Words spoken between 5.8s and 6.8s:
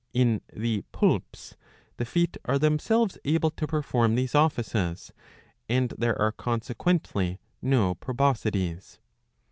there are con